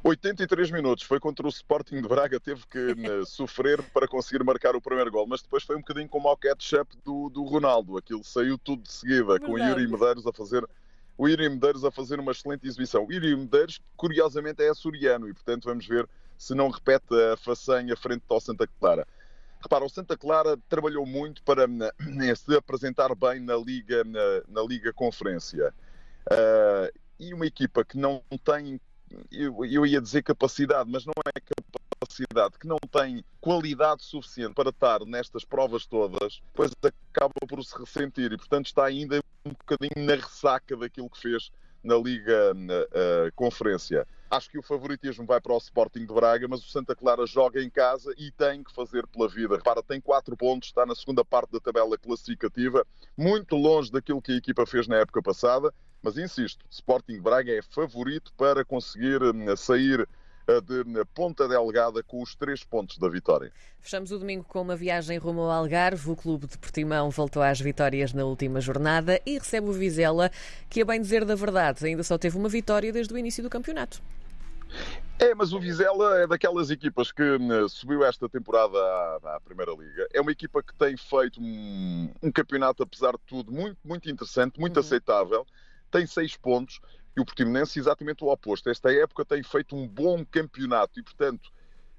83 0.04 0.72
minutos, 0.72 1.04
foi 1.04 1.20
contra 1.20 1.46
o 1.46 1.50
Sporting 1.50 2.02
de 2.02 2.08
Braga, 2.08 2.40
teve 2.40 2.66
que 2.68 2.78
né, 2.96 3.26
sofrer 3.26 3.82
para 3.92 4.08
conseguir 4.08 4.44
marcar 4.44 4.76
o 4.76 4.82
primeiro 4.82 5.12
gol, 5.12 5.28
mas 5.28 5.42
depois 5.42 5.64
foi 5.64 5.76
um 5.76 5.80
bocadinho 5.80 6.08
como 6.08 6.28
ao 6.28 6.38
catch-up 6.38 6.96
do, 7.04 7.30
do 7.30 7.44
Ronaldo, 7.44 7.98
aquilo 7.98 8.24
saiu 8.24 8.58
tudo 8.58 8.84
de 8.84 8.92
seguida, 8.92 9.26
Verdade. 9.26 9.46
com 9.46 9.54
o 9.54 9.60
Yuri 9.60 9.88
Medeiros 9.88 10.26
a 10.26 10.32
fazer 10.32 10.68
o 11.18 11.28
Yuri 11.28 11.50
Medeiros 11.50 11.84
a 11.84 11.90
fazer 11.90 12.20
uma 12.20 12.32
excelente 12.32 12.68
exibição. 12.68 13.06
O 13.06 13.12
Yuri 13.12 13.36
Medeiros, 13.36 13.82
curiosamente, 13.96 14.62
é 14.62 14.70
açoriano 14.70 15.28
e, 15.28 15.34
portanto, 15.34 15.66
vamos 15.66 15.86
ver 15.88 16.08
se 16.38 16.54
não 16.54 16.70
repete 16.70 17.14
a 17.34 17.36
façanha 17.36 17.98
frente 17.98 18.24
ao 18.30 18.40
Santa 18.40 18.68
Clara. 18.80 19.08
Repara, 19.60 19.84
o 19.84 19.90
Santa 19.90 20.16
Clara 20.16 20.56
trabalhou 20.70 21.06
muito 21.06 21.42
para 21.42 21.66
né, 21.66 21.90
se 22.38 22.56
apresentar 22.56 23.14
bem 23.16 23.40
na 23.40 23.56
Liga, 23.56 24.04
na, 24.04 24.44
na 24.48 24.62
Liga 24.62 24.94
Conferência. 24.94 25.74
Uh, 26.32 27.00
e 27.20 27.34
uma 27.34 27.48
equipa 27.48 27.84
que 27.84 27.98
não 27.98 28.22
tem 28.44 28.80
eu, 29.32 29.66
eu 29.66 29.86
ia 29.86 30.02
dizer 30.02 30.24
capacidade, 30.24 30.90
mas 30.90 31.06
não 31.06 31.14
é 31.36 31.40
capacidade, 31.40 32.58
que 32.60 32.68
não 32.68 32.78
tem 32.92 33.24
qualidade 33.40 34.04
suficiente 34.04 34.54
para 34.54 34.70
estar 34.70 35.00
nestas 35.06 35.44
provas 35.44 35.86
todas, 35.86 36.42
depois 36.52 36.72
acaba 36.82 37.34
por 37.48 37.64
se 37.64 37.78
ressentir 37.78 38.32
e, 38.32 38.38
portanto, 38.38 38.68
está 38.68 38.86
ainda 38.86 39.20
um 39.46 39.52
bocadinho 39.52 40.06
na 40.06 40.16
ressaca 40.16 40.76
daquilo 40.76 41.10
que 41.10 41.20
fez 41.20 41.52
na 41.84 41.96
Liga 41.96 42.54
na, 42.54 42.74
uh, 42.74 43.32
Conferência. 43.36 44.06
Acho 44.30 44.50
que 44.50 44.58
o 44.58 44.62
favoritismo 44.62 45.26
vai 45.26 45.40
para 45.40 45.54
o 45.54 45.58
Sporting 45.58 46.06
de 46.06 46.14
Braga, 46.14 46.48
mas 46.50 46.60
o 46.60 46.70
Santa 46.70 46.94
Clara 46.94 47.26
joga 47.26 47.64
em 47.64 47.70
casa 47.70 48.14
e 48.18 48.30
tem 48.32 48.62
que 48.62 48.74
fazer 48.74 49.08
pela 49.08 49.30
vida. 49.30 49.56
Repara, 49.56 49.82
tem 49.82 50.02
quatro 50.02 50.36
pontos, 50.36 50.68
está 50.68 50.86
na 50.86 50.94
segunda 50.94 51.24
parte 51.24 51.52
da 51.54 51.62
tabela 51.62 51.98
classificativa, 51.98 52.86
muito 53.16 53.56
longe 53.56 53.90
daquilo 53.90 54.22
que 54.22 54.34
a 54.34 54.36
equipa 54.36 54.66
fez 54.66 54.86
na 54.86 54.98
época 54.98 55.22
passada 55.22 55.74
mas 56.02 56.18
insisto, 56.18 56.66
Sporting 56.70 57.20
Braga 57.20 57.52
é 57.52 57.62
favorito 57.62 58.32
para 58.38 58.64
conseguir 58.64 59.22
hum, 59.22 59.56
sair 59.56 60.08
eh, 60.48 60.62
de 60.62 60.82
hum, 60.82 61.04
Ponta 61.14 61.48
Delgada 61.48 62.02
com 62.04 62.22
os 62.22 62.34
três 62.36 62.64
pontos 62.64 62.98
da 62.98 63.10
vitória. 63.10 63.52
Fechamos 63.82 64.12
o 64.12 64.20
domingo 64.20 64.44
com 64.46 64.62
uma 64.62 64.76
viagem 64.76 65.18
rumo 65.18 65.42
ao 65.42 65.52
Algarve. 65.52 66.10
O 66.10 66.16
Clube 66.16 66.48
de 66.48 66.58
Portimão 66.58 67.10
voltou 67.10 67.42
às 67.42 67.60
vitórias 67.60 68.14
na 68.14 68.24
última 68.24 68.62
jornada 68.62 69.22
e 69.26 69.38
recebe 69.38 69.68
o 69.68 69.74
Vizela, 69.74 70.32
que, 70.70 70.82
a 70.82 70.86
bem 70.86 71.02
dizer 71.02 71.26
da 71.26 71.36
verdade, 71.36 71.86
ainda 71.86 72.04
só 72.04 72.18
teve 72.18 72.38
uma 72.38 72.50
vitória 72.50 72.92
desde 72.92 73.14
o 73.14 73.18
início 73.18 73.44
do 73.44 73.50
campeonato. 73.50 74.02
É, 75.20 75.34
mas 75.34 75.52
o 75.52 75.60
Vizela 75.60 76.20
é 76.20 76.28
daquelas 76.28 76.70
equipas 76.70 77.12
que 77.12 77.24
hum, 77.24 77.68
subiu 77.68 78.06
esta 78.06 78.30
temporada 78.30 78.78
à, 78.78 79.36
à, 79.36 79.40
Primeira 79.40 79.72
Liga. 79.72 80.08
É 80.14 80.22
uma 80.22 80.32
equipa 80.32 80.62
que 80.62 80.74
tem 80.76 80.96
feito 80.96 81.42
um, 81.42 82.12
um 82.22 82.32
campeonato, 82.32 82.84
apesar 82.84 83.14
de 83.14 83.22
tudo, 83.26 83.52
muito, 83.52 83.78
muito 83.84 84.10
interessante, 84.10 84.60
muito 84.60 84.78
uhum. 84.78 84.82
aceitável 84.82 85.46
tem 85.90 86.06
seis 86.06 86.36
pontos 86.36 86.80
e 87.16 87.20
o 87.20 87.26
Portimonense 87.26 87.80
exatamente 87.80 88.24
o 88.24 88.28
oposto. 88.28 88.70
Esta 88.70 88.94
época 88.94 89.26
tem 89.26 89.42
feito 89.42 89.76
um 89.76 89.88
bom 89.88 90.24
campeonato 90.24 91.00
e, 91.00 91.04
portanto, 91.04 91.52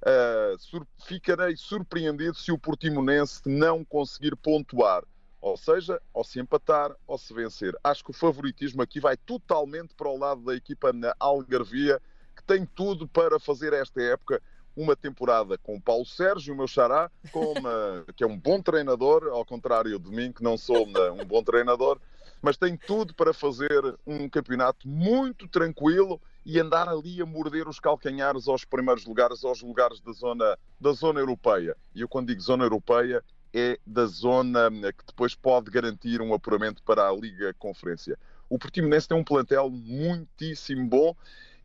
uh, 0.02 0.87
ficarei 1.04 1.57
surpreendido 1.57 2.35
se 2.35 2.52
o 2.52 2.59
Portimonense 2.59 3.42
não 3.45 3.85
conseguir 3.85 4.37
pontuar. 4.37 5.02
Ou 5.40 5.57
seja, 5.57 6.00
ou 6.12 6.25
se 6.25 6.40
empatar 6.40 6.95
ou 7.07 7.16
se 7.16 7.33
vencer. 7.33 7.76
Acho 7.83 8.04
que 8.04 8.11
o 8.11 8.14
favoritismo 8.14 8.83
aqui 8.83 9.00
vai 9.00 9.16
totalmente 9.16 9.95
para 9.95 10.09
o 10.09 10.18
lado 10.18 10.42
da 10.42 10.54
equipa 10.54 10.92
na 10.92 11.14
Algarvia, 11.18 12.00
que 12.37 12.42
tem 12.45 12.64
tudo 12.64 13.07
para 13.07 13.38
fazer 13.38 13.73
esta 13.73 14.00
época 14.00 14.42
uma 14.76 14.95
temporada 14.95 15.59
com 15.59 15.76
o 15.76 15.80
Paulo 15.80 16.07
Sérgio, 16.07 16.54
o 16.54 16.57
meu 16.57 16.68
xará, 16.68 17.11
uma, 17.35 18.04
que 18.14 18.23
é 18.23 18.26
um 18.26 18.38
bom 18.38 18.62
treinador, 18.62 19.28
ao 19.33 19.45
contrário 19.45 19.99
de 19.99 20.11
mim, 20.11 20.33
que 20.33 20.42
não 20.42 20.57
sou 20.57 20.87
um 20.87 21.25
bom 21.25 21.42
treinador, 21.42 22.00
mas 22.40 22.57
tem 22.57 22.76
tudo 22.76 23.14
para 23.14 23.33
fazer 23.33 23.97
um 24.07 24.28
campeonato 24.28 24.88
muito 24.88 25.49
tranquilo 25.49 26.21
e 26.45 26.59
andar 26.59 26.88
ali 26.88 27.21
a 27.21 27.26
morder 27.26 27.68
os 27.68 27.78
calcanhares 27.78 28.49
aos 28.49 28.64
primeiros 28.64 29.04
lugares, 29.04 29.45
aos 29.45 29.61
lugares 29.61 30.00
da 30.00 30.12
zona, 30.12 30.59
da 30.80 30.92
zona 30.92 31.21
europeia. 31.21 31.76
E 31.95 32.00
eu, 32.00 32.09
quando 32.09 32.28
digo 32.28 32.40
zona 32.40 32.64
europeia, 32.64 33.23
é 33.52 33.78
da 33.87 34.07
zona 34.07 34.71
que 34.71 35.04
depois 35.07 35.35
pode 35.35 35.71
garantir 35.71 36.21
um 36.21 36.33
apuramento 36.33 36.83
para 36.83 37.09
a 37.09 37.12
Liga 37.12 37.54
Conferência. 37.59 38.18
O 38.49 38.59
Portimonense 38.59 39.09
tem 39.09 39.16
um 39.16 39.25
plantel 39.25 39.68
muitíssimo 39.71 40.88
bom 40.88 41.14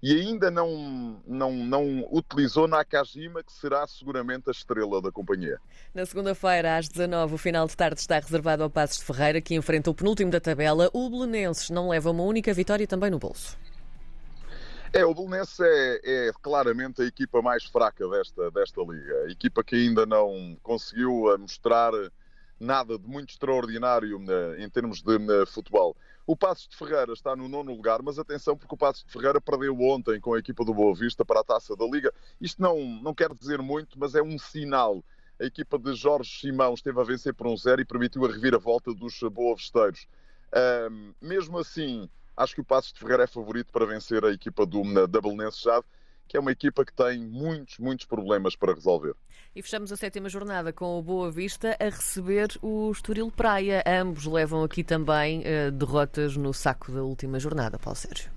e 0.04 0.20
ainda 0.20 0.52
não, 0.52 1.24
não, 1.26 1.54
não 1.54 2.06
utilizou 2.12 2.68
Nakajima, 2.68 3.42
que 3.42 3.54
será 3.54 3.88
seguramente 3.88 4.50
a 4.50 4.52
estrela 4.52 5.02
da 5.02 5.10
companhia. 5.10 5.58
Na 5.96 6.06
segunda-feira, 6.06 6.76
às 6.76 6.90
19 6.90 7.36
o 7.36 7.38
final 7.38 7.66
de 7.66 7.78
tarde 7.78 8.02
está 8.02 8.20
reservado 8.20 8.64
ao 8.64 8.70
Passos 8.70 8.98
de 8.98 9.06
Ferreira, 9.06 9.40
que 9.40 9.56
enfrenta 9.56 9.90
o 9.90 9.94
penúltimo 9.94 10.30
da 10.30 10.42
tabela. 10.42 10.90
O 10.92 11.10
Belenenses 11.10 11.70
não 11.70 11.88
leva 11.88 12.12
uma 12.12 12.24
única 12.24 12.54
vitória 12.54 12.86
também 12.86 13.10
no 13.10 13.18
bolso. 13.18 13.58
É, 14.92 15.06
o 15.06 15.16
Belenenses 15.16 15.58
é, 15.62 16.02
é, 16.04 16.32
claramente 16.42 17.02
a 17.02 17.06
equipa 17.06 17.42
mais 17.42 17.64
fraca 17.64 18.06
desta, 18.10 18.52
desta 18.52 18.82
liga. 18.82 19.24
A 19.26 19.32
equipa 19.32 19.64
que 19.64 19.78
ainda 19.78 20.06
não 20.06 20.58
conseguiu 20.62 21.34
eh, 21.34 21.38
mostrar 21.38 21.94
nada 22.60 23.00
de 23.00 23.08
muito 23.08 23.30
extraordinário 23.30 24.22
eh, 24.30 24.64
em 24.64 24.70
termos 24.70 25.02
de 25.02 25.16
eh, 25.16 25.46
futebol. 25.46 25.96
O 26.26 26.38
Passos 26.38 26.70
de 26.70 26.76
Ferreira 26.78 27.12
está 27.12 27.36
no 27.36 27.50
nono 27.50 27.74
lugar, 27.74 28.02
mas 28.02 28.18
atenção 28.18 28.56
porque 28.56 28.74
o 28.74 28.78
Passos 28.78 29.04
de 29.04 29.12
Ferreira 29.12 29.42
perdeu 29.42 29.78
ontem 29.82 30.22
com 30.22 30.34
a 30.34 30.40
equipa 30.40 30.64
do 30.64 30.74
Boa 30.74 30.96
Vista 30.96 31.26
para 31.26 31.42
a 31.42 31.44
Taça 31.44 31.76
da 31.76 31.86
Liga. 31.86 32.14
Isto 32.40 32.62
não, 32.62 32.80
não 33.02 33.14
quer 33.14 33.34
dizer 33.34 33.62
muito, 33.62 34.00
mas 34.00 34.16
é 34.16 34.22
um 34.22 34.40
sinal. 34.40 35.04
A 35.38 35.44
equipa 35.44 35.78
de 35.78 35.94
Jorge 35.94 36.40
Simão 36.40 36.74
esteve 36.74 37.00
a 37.00 37.04
vencer 37.04 37.34
por 37.34 37.48
um 37.48 37.58
zero 37.58 37.82
e 37.82 37.86
permitiu 37.86 38.24
a 38.26 38.30
reviravolta 38.30 38.94
dos 38.94 39.20
Boa 39.32 39.56
Visteiros. 39.56 40.08
Um, 40.90 41.14
mesmo 41.22 41.58
assim, 41.58 42.10
acho 42.38 42.56
que 42.56 42.62
o 42.62 42.66
Passos 42.66 42.94
de 42.94 43.00
Ferreira 43.00 43.24
é 43.24 43.28
favorito 43.28 43.74
para 43.74 43.86
vencer 43.86 44.24
a 44.24 44.32
equipa 44.32 44.66
do 44.66 44.82
Belenenses 45.10 45.62
Jade 45.62 45.86
que 46.28 46.38
é 46.38 46.40
uma 46.40 46.52
equipa 46.52 46.84
que 46.86 46.94
tem 46.94 47.20
muitos, 47.20 47.78
muitos 47.78 48.06
problemas 48.06 48.56
para 48.56 48.74
resolver. 48.74 49.16
E 49.56 49.62
fechamos 49.62 49.92
a 49.92 49.98
sétima 49.98 50.30
jornada 50.30 50.74
com 50.74 50.98
o 50.98 51.02
Boa 51.02 51.30
Vista 51.30 51.78
a 51.80 51.84
receber 51.86 52.58
o 52.62 52.92
Estoril 52.92 53.32
Praia. 53.32 53.84
Ambos 53.86 54.26
levam 54.26 54.64
aqui 54.64 54.84
também 54.84 55.42
uh, 55.42 55.72
derrotas 55.72 56.36
no 56.36 56.52
saco 56.54 56.92
da 56.92 57.04
última 57.04 57.40
jornada, 57.40 57.78
Paulo 57.78 57.96
Sérgio. 57.96 58.32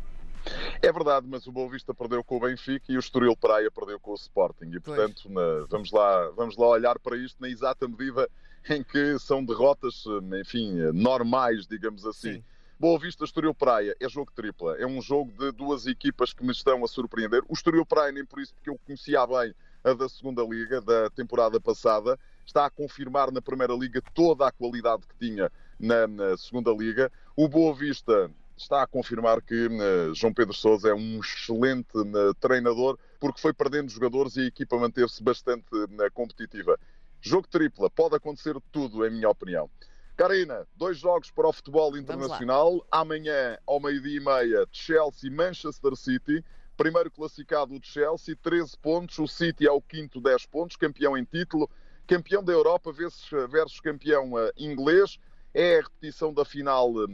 É 0.82 0.92
verdade, 0.92 1.26
mas 1.28 1.46
o 1.46 1.52
Boa 1.52 1.70
Vista 1.70 1.94
perdeu 1.94 2.22
com 2.22 2.36
o 2.36 2.40
Benfica 2.40 2.92
e 2.92 2.96
o 2.96 3.00
Estoril 3.00 3.34
Praia 3.34 3.70
perdeu 3.70 3.98
com 3.98 4.12
o 4.12 4.14
Sporting. 4.14 4.70
E, 4.72 4.78
portanto, 4.78 5.30
na, 5.30 5.66
vamos, 5.68 5.90
lá, 5.90 6.30
vamos 6.36 6.56
lá 6.56 6.66
olhar 6.68 6.98
para 6.98 7.16
isto 7.16 7.40
na 7.40 7.48
exata 7.48 7.88
medida 7.88 8.28
em 8.68 8.82
que 8.82 9.18
são 9.18 9.44
derrotas, 9.44 10.04
enfim, 10.40 10.74
normais, 10.92 11.66
digamos 11.66 12.04
assim. 12.04 12.34
Sim 12.34 12.44
Boa 12.78 12.98
Vista 12.98 13.24
Estoril 13.24 13.54
Praia 13.54 13.96
é 13.98 14.06
jogo 14.06 14.30
tripla. 14.34 14.76
É 14.76 14.86
um 14.86 15.00
jogo 15.00 15.32
de 15.32 15.50
duas 15.50 15.86
equipas 15.86 16.34
que 16.34 16.44
me 16.44 16.52
estão 16.52 16.84
a 16.84 16.88
surpreender. 16.88 17.42
O 17.48 17.54
Estoril 17.54 17.86
Praia, 17.86 18.12
nem 18.12 18.22
por 18.22 18.38
isso, 18.38 18.54
porque 18.54 18.68
eu 18.68 18.78
conhecia 18.84 19.26
bem 19.26 19.54
a 19.82 19.94
da 19.94 20.06
segunda 20.10 20.42
Liga, 20.42 20.82
da 20.82 21.08
temporada 21.08 21.58
passada, 21.58 22.18
está 22.44 22.66
a 22.66 22.70
confirmar 22.70 23.32
na 23.32 23.40
Primeira 23.40 23.72
Liga 23.72 24.02
toda 24.12 24.46
a 24.46 24.52
qualidade 24.52 25.06
que 25.06 25.16
tinha 25.18 25.50
na, 25.80 26.06
na 26.06 26.36
segunda 26.36 26.70
Liga. 26.70 27.10
O 27.34 27.48
Boa 27.48 27.74
Vista 27.74 28.30
está 28.54 28.82
a 28.82 28.86
confirmar 28.86 29.40
que 29.40 29.68
uh, 29.68 30.14
João 30.14 30.34
Pedro 30.34 30.52
Sousa 30.52 30.90
é 30.90 30.94
um 30.94 31.20
excelente 31.20 31.96
uh, 31.96 32.34
treinador, 32.34 32.98
porque 33.18 33.40
foi 33.40 33.54
perdendo 33.54 33.90
jogadores 33.90 34.36
e 34.36 34.40
a 34.40 34.46
equipa 34.46 34.76
manteve-se 34.76 35.22
bastante 35.22 35.64
uh, 35.72 36.12
competitiva. 36.12 36.78
Jogo 37.22 37.48
tripla, 37.48 37.88
pode 37.88 38.16
acontecer 38.16 38.54
tudo, 38.70 39.06
em 39.06 39.10
minha 39.10 39.30
opinião. 39.30 39.70
Karina, 40.16 40.66
dois 40.74 40.96
jogos 40.96 41.30
para 41.30 41.46
o 41.46 41.52
futebol 41.52 41.94
internacional. 41.94 42.84
Amanhã, 42.90 43.58
ao 43.66 43.78
meio-dia 43.78 44.16
e 44.16 44.20
meia, 44.20 44.66
Chelsea 44.72 45.30
Manchester 45.30 45.94
City. 45.94 46.42
Primeiro 46.74 47.10
classificado 47.10 47.74
o 47.74 47.80
Chelsea, 47.82 48.34
13 48.34 48.78
pontos. 48.78 49.18
O 49.18 49.26
City 49.26 49.66
é 49.66 49.70
o 49.70 49.80
quinto, 49.80 50.18
10 50.18 50.46
pontos. 50.46 50.76
Campeão 50.76 51.18
em 51.18 51.24
título. 51.24 51.68
Campeão 52.06 52.42
da 52.42 52.50
Europa 52.50 52.90
versus, 52.92 53.80
campeão 53.80 54.32
uh, 54.32 54.50
inglês. 54.56 55.18
É 55.52 55.80
a 55.80 55.82
repetição 55.82 56.32
da 56.32 56.46
final 56.46 56.90
uh, 56.92 57.06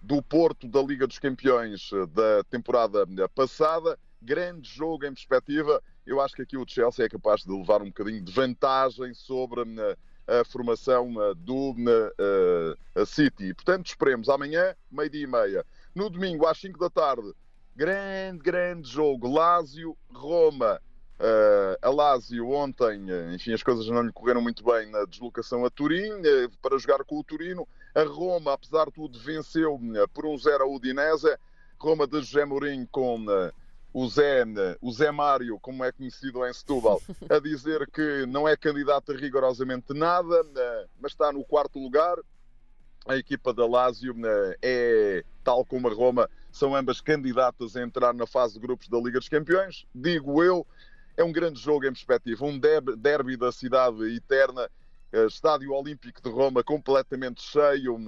do 0.00 0.22
Porto 0.22 0.68
da 0.68 0.80
Liga 0.80 1.04
dos 1.04 1.18
Campeões 1.18 1.90
uh, 1.90 2.06
da 2.06 2.44
temporada 2.44 3.06
passada. 3.34 3.98
Grande 4.22 4.68
jogo 4.68 5.04
em 5.04 5.12
perspectiva. 5.12 5.82
Eu 6.06 6.20
acho 6.20 6.36
que 6.36 6.42
aqui 6.42 6.56
o 6.56 6.64
Chelsea 6.64 7.06
é 7.06 7.08
capaz 7.08 7.42
de 7.42 7.50
levar 7.50 7.82
um 7.82 7.86
bocadinho 7.86 8.22
de 8.22 8.30
vantagem 8.30 9.12
sobre 9.14 9.64
a 10.26 10.44
formação 10.44 11.12
do 11.36 11.70
uh, 11.72 13.06
City. 13.06 13.54
Portanto, 13.54 13.86
esperemos 13.86 14.28
amanhã, 14.28 14.74
meio-dia 14.90 15.24
e 15.24 15.26
meia. 15.26 15.66
No 15.94 16.10
domingo, 16.10 16.46
às 16.46 16.58
5 16.58 16.78
da 16.78 16.90
tarde, 16.90 17.32
grande, 17.74 18.42
grande 18.42 18.88
jogo. 18.88 19.32
Lásio, 19.32 19.96
Roma. 20.12 20.80
Uh, 21.18 21.78
a 21.80 21.88
Lásio 21.88 22.50
ontem, 22.50 23.06
enfim, 23.34 23.54
as 23.54 23.62
coisas 23.62 23.86
não 23.88 24.02
lhe 24.02 24.12
correram 24.12 24.42
muito 24.42 24.62
bem 24.62 24.90
na 24.90 25.06
deslocação 25.06 25.64
a 25.64 25.70
Turim, 25.70 26.12
uh, 26.12 26.50
para 26.60 26.76
jogar 26.76 27.02
com 27.04 27.18
o 27.18 27.24
Turino. 27.24 27.66
A 27.94 28.02
Roma, 28.02 28.52
apesar 28.52 28.86
de 28.86 28.92
tudo, 28.92 29.18
venceu 29.18 29.76
uh, 29.76 30.08
por 30.12 30.26
um 30.26 30.36
0 30.36 30.64
a 30.64 30.66
Udinese. 30.66 31.34
Roma 31.78 32.06
de 32.06 32.20
José 32.20 32.44
Mourinho 32.44 32.86
com 32.90 33.24
o 33.98 34.06
Zé, 34.10 34.44
o 34.82 34.92
Zé 34.92 35.10
Mário, 35.10 35.58
como 35.58 35.82
é 35.82 35.90
conhecido 35.90 36.46
em 36.46 36.52
Setúbal, 36.52 37.00
a 37.30 37.38
dizer 37.38 37.90
que 37.90 38.26
não 38.26 38.46
é 38.46 38.54
candidato 38.54 39.10
a 39.10 39.16
rigorosamente 39.16 39.94
nada, 39.94 40.44
mas 41.00 41.12
está 41.12 41.32
no 41.32 41.42
quarto 41.42 41.78
lugar. 41.78 42.18
A 43.06 43.16
equipa 43.16 43.54
da 43.54 43.64
Lazio 43.64 44.14
é, 44.60 45.24
tal 45.42 45.64
como 45.64 45.88
a 45.88 45.94
Roma, 45.94 46.28
são 46.52 46.76
ambas 46.76 47.00
candidatas 47.00 47.74
a 47.74 47.82
entrar 47.82 48.12
na 48.12 48.26
fase 48.26 48.54
de 48.54 48.60
grupos 48.60 48.86
da 48.86 48.98
Liga 48.98 49.18
dos 49.18 49.30
Campeões. 49.30 49.86
Digo 49.94 50.44
eu, 50.44 50.66
é 51.16 51.24
um 51.24 51.32
grande 51.32 51.58
jogo 51.58 51.86
em 51.86 51.92
perspectiva, 51.92 52.44
um 52.44 52.58
derby 52.58 53.38
da 53.38 53.50
cidade 53.50 54.14
eterna, 54.14 54.68
estádio 55.26 55.72
olímpico 55.72 56.20
de 56.20 56.28
Roma 56.28 56.62
completamente 56.62 57.40
cheio, 57.40 57.98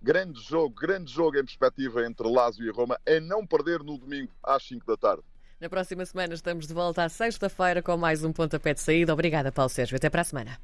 Grande 0.00 0.40
jogo, 0.40 0.74
grande 0.74 1.12
jogo 1.12 1.36
em 1.36 1.44
perspectiva 1.44 2.06
entre 2.06 2.28
Lazio 2.28 2.64
e 2.64 2.70
Roma, 2.70 2.98
a 3.06 3.20
não 3.20 3.44
perder 3.44 3.82
no 3.82 3.98
domingo 3.98 4.30
às 4.42 4.62
5 4.62 4.86
da 4.86 4.96
tarde. 4.96 5.22
Na 5.60 5.68
próxima 5.68 6.06
semana 6.06 6.34
estamos 6.34 6.68
de 6.68 6.74
volta 6.74 7.02
à 7.02 7.08
sexta-feira 7.08 7.82
com 7.82 7.96
mais 7.96 8.22
um 8.22 8.32
pontapé 8.32 8.74
de 8.74 8.80
saída. 8.80 9.12
Obrigada, 9.12 9.50
Paulo 9.50 9.68
Sérgio. 9.68 9.96
Até 9.96 10.08
para 10.08 10.20
a 10.20 10.24
semana. 10.24 10.56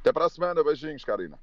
Até 0.00 0.10
para 0.12 0.24
a 0.24 0.30
semana. 0.30 0.64
Beijinhos, 0.64 1.04
Karina. 1.04 1.36